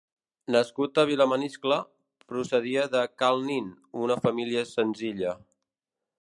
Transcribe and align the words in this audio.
Nascut 0.53 1.01
a 1.01 1.03
Vilamaniscle, 1.09 1.77
procedia 2.33 2.87
de 2.97 3.03
Cal 3.23 3.45
Nin, 3.51 3.69
una 4.07 4.19
família 4.25 4.65
senzilla. 4.71 5.37